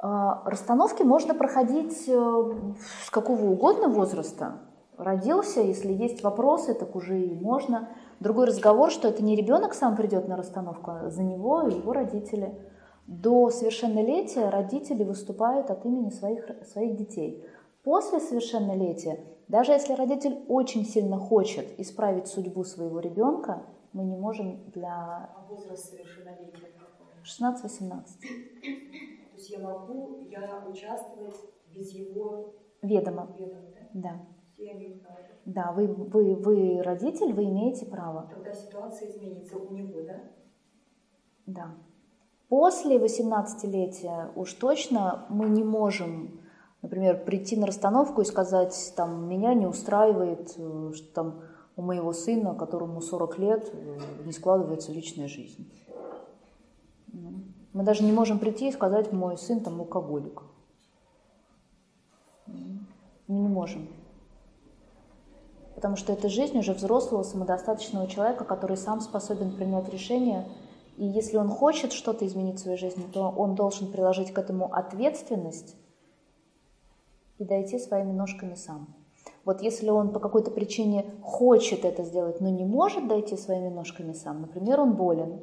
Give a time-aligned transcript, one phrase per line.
[0.00, 2.52] А, расстановки можно проходить э,
[3.04, 4.60] с какого угодно возраста.
[4.96, 7.88] Родился, если есть вопросы, так уже и можно.
[8.20, 11.92] Другой разговор, что это не ребенок сам придет на расстановку, а за него и его
[11.92, 12.54] родители.
[13.06, 17.44] До совершеннолетия родители выступают от имени своих, своих детей.
[17.82, 19.18] После совершеннолетия,
[19.48, 23.62] даже если родитель очень сильно хочет исправить судьбу своего ребенка,
[23.92, 25.30] мы не можем для...
[25.34, 26.98] А возраст совершеннолетия какой?
[27.24, 28.02] 16-18.
[29.58, 31.36] Я могу, я участвовать
[31.74, 33.34] без его ведома.
[33.38, 33.62] ведома
[33.94, 34.00] да?
[34.10, 34.20] Да.
[34.56, 35.18] Я имею право.
[35.44, 38.28] Да, вы, вы, вы родитель, вы имеете право.
[38.28, 40.20] Тогда ситуация изменится у него, да?
[41.46, 41.74] Да.
[42.48, 46.40] После 18-летия уж точно мы не можем,
[46.82, 51.42] например, прийти на расстановку и сказать, там, меня не устраивает, э, что там
[51.76, 55.70] у моего сына, которому 40 лет, э, не складывается личная жизнь.
[57.78, 60.42] Мы даже не можем прийти и сказать, мой сын там алкоголик.
[62.48, 63.86] Мы не можем.
[65.76, 70.44] Потому что это жизнь уже взрослого, самодостаточного человека, который сам способен принять решение.
[70.96, 74.74] И если он хочет что-то изменить в своей жизни, то он должен приложить к этому
[74.74, 75.76] ответственность
[77.38, 78.92] и дойти своими ножками сам.
[79.44, 84.14] Вот если он по какой-то причине хочет это сделать, но не может дойти своими ножками
[84.14, 85.38] сам, например, он болен,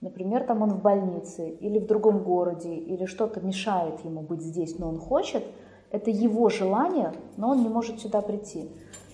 [0.00, 4.78] например, там он в больнице или в другом городе, или что-то мешает ему быть здесь,
[4.78, 5.44] но он хочет,
[5.90, 8.68] это его желание, но он не может сюда прийти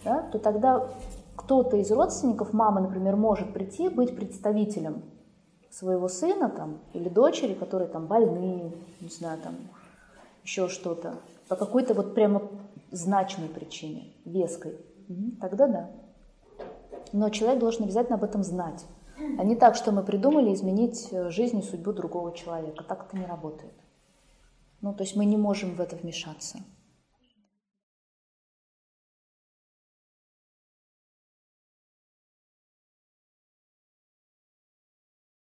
[0.04, 0.88] да, то тогда
[1.36, 5.02] кто-то из родственников, мама, например, может прийти, быть представителем
[5.70, 9.54] своего сына там, или дочери, которые там больны, не знаю, там
[10.44, 11.16] еще что-то,
[11.48, 12.42] по какой-то вот прямо
[12.92, 14.78] значимой причине, веской,
[15.40, 15.90] тогда да.
[17.12, 18.84] Но человек должен обязательно об этом знать.
[19.16, 22.84] А не так, что мы придумали изменить э, жизнь и судьбу другого человека.
[22.84, 23.74] Так это не работает.
[24.80, 26.58] Ну, то есть мы не можем в это вмешаться.